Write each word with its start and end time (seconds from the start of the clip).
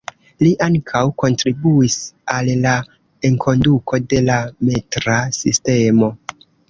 Li 0.43 0.47
ankaŭ 0.67 1.01
kontribuis 1.23 1.97
al 2.37 2.49
la 2.63 2.71
enkonduko 3.31 4.01
de 4.15 4.23
la 4.31 4.39
metra 4.71 5.19
sistemo. 5.43 6.11